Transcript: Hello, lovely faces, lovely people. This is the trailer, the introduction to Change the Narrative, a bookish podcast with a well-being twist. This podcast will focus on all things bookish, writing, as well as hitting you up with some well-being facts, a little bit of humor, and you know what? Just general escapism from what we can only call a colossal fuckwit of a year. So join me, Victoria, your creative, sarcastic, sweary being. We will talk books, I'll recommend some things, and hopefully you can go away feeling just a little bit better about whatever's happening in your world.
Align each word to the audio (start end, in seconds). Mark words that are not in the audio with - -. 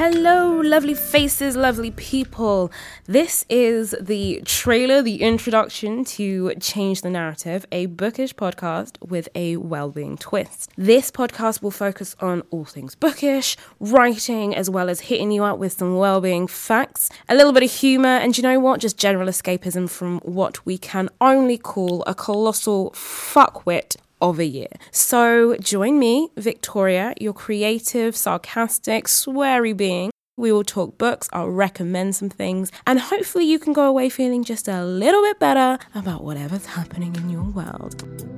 Hello, 0.00 0.60
lovely 0.60 0.94
faces, 0.94 1.56
lovely 1.56 1.90
people. 1.90 2.70
This 3.06 3.44
is 3.48 3.96
the 4.00 4.40
trailer, 4.44 5.02
the 5.02 5.22
introduction 5.22 6.04
to 6.04 6.54
Change 6.60 7.02
the 7.02 7.10
Narrative, 7.10 7.66
a 7.72 7.86
bookish 7.86 8.32
podcast 8.32 8.96
with 9.04 9.28
a 9.34 9.56
well-being 9.56 10.16
twist. 10.16 10.70
This 10.76 11.10
podcast 11.10 11.62
will 11.62 11.72
focus 11.72 12.14
on 12.20 12.42
all 12.50 12.64
things 12.64 12.94
bookish, 12.94 13.56
writing, 13.80 14.54
as 14.54 14.70
well 14.70 14.88
as 14.88 15.00
hitting 15.00 15.32
you 15.32 15.42
up 15.42 15.58
with 15.58 15.72
some 15.72 15.96
well-being 15.96 16.46
facts, 16.46 17.10
a 17.28 17.34
little 17.34 17.52
bit 17.52 17.64
of 17.64 17.72
humor, 17.72 18.18
and 18.18 18.38
you 18.38 18.44
know 18.44 18.60
what? 18.60 18.78
Just 18.78 18.98
general 18.98 19.26
escapism 19.26 19.90
from 19.90 20.20
what 20.20 20.64
we 20.64 20.78
can 20.78 21.08
only 21.20 21.58
call 21.58 22.04
a 22.06 22.14
colossal 22.14 22.92
fuckwit 22.92 23.96
of 24.20 24.38
a 24.38 24.44
year. 24.44 24.68
So 24.90 25.56
join 25.58 25.98
me, 25.98 26.30
Victoria, 26.36 27.14
your 27.20 27.32
creative, 27.32 28.16
sarcastic, 28.16 29.06
sweary 29.06 29.76
being. 29.76 30.10
We 30.36 30.52
will 30.52 30.64
talk 30.64 30.98
books, 30.98 31.28
I'll 31.32 31.50
recommend 31.50 32.14
some 32.14 32.30
things, 32.30 32.70
and 32.86 33.00
hopefully 33.00 33.44
you 33.44 33.58
can 33.58 33.72
go 33.72 33.86
away 33.88 34.08
feeling 34.08 34.44
just 34.44 34.68
a 34.68 34.84
little 34.84 35.22
bit 35.22 35.40
better 35.40 35.78
about 35.96 36.22
whatever's 36.22 36.66
happening 36.66 37.16
in 37.16 37.28
your 37.28 37.42
world. 37.42 38.37